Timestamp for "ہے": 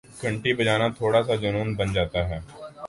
2.29-2.39